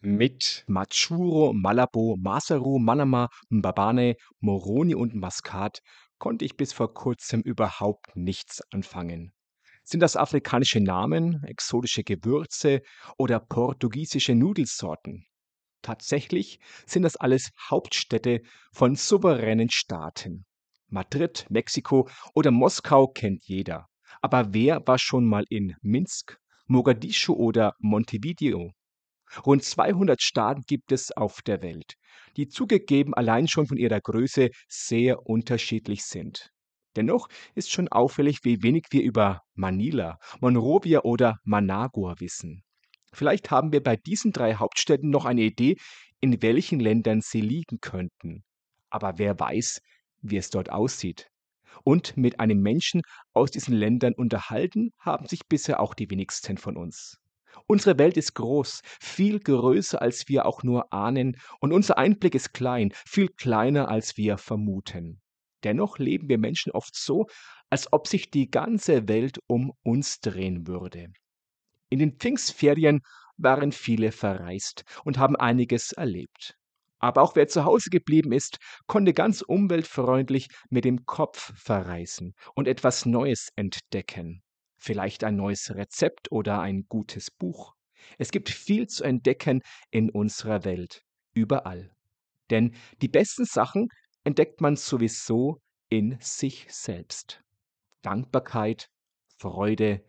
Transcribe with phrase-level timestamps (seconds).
[0.00, 5.80] Mit Matschuro, Malabo, Maseru, Manama, Mbabane, Moroni und Maskat
[6.18, 9.32] konnte ich bis vor kurzem überhaupt nichts anfangen.
[9.82, 12.82] Sind das afrikanische Namen, exotische Gewürze
[13.16, 15.26] oder portugiesische Nudelsorten?
[15.82, 18.42] Tatsächlich sind das alles Hauptstädte
[18.72, 20.44] von souveränen Staaten.
[20.88, 23.88] Madrid, Mexiko oder Moskau kennt jeder.
[24.22, 28.72] Aber wer war schon mal in Minsk, Mogadischu oder Montevideo?
[29.44, 31.94] Rund 200 Staaten gibt es auf der Welt,
[32.36, 36.50] die zugegeben allein schon von ihrer Größe sehr unterschiedlich sind.
[36.96, 42.62] Dennoch ist schon auffällig, wie wenig wir über Manila, Monrovia oder Managua wissen.
[43.12, 45.76] Vielleicht haben wir bei diesen drei Hauptstädten noch eine Idee,
[46.20, 48.44] in welchen Ländern sie liegen könnten.
[48.90, 49.80] Aber wer weiß,
[50.22, 51.28] wie es dort aussieht.
[51.84, 53.02] Und mit einem Menschen
[53.32, 57.18] aus diesen Ländern unterhalten haben sich bisher auch die wenigsten von uns.
[57.66, 62.52] Unsere Welt ist groß, viel größer, als wir auch nur ahnen, und unser Einblick ist
[62.52, 65.20] klein, viel kleiner, als wir vermuten.
[65.64, 67.26] Dennoch leben wir Menschen oft so,
[67.70, 71.08] als ob sich die ganze Welt um uns drehen würde.
[71.90, 73.00] In den Pfingstferien
[73.36, 76.54] waren viele verreist und haben einiges erlebt.
[77.00, 82.66] Aber auch wer zu Hause geblieben ist, konnte ganz umweltfreundlich mit dem Kopf verreisen und
[82.66, 84.42] etwas Neues entdecken.
[84.78, 87.74] Vielleicht ein neues Rezept oder ein gutes Buch.
[88.16, 91.04] Es gibt viel zu entdecken in unserer Welt,
[91.34, 91.90] überall.
[92.48, 93.88] Denn die besten Sachen
[94.24, 97.42] entdeckt man sowieso in sich selbst.
[98.02, 98.88] Dankbarkeit,
[99.36, 100.04] Freude,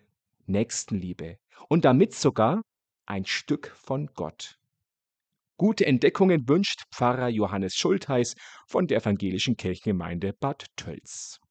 [0.45, 2.61] Nächstenliebe und damit sogar
[3.05, 4.59] ein Stück von Gott.
[5.57, 8.35] Gute Entdeckungen wünscht Pfarrer Johannes Schultheiß
[8.67, 11.41] von der Evangelischen Kirchengemeinde Bad Tölz.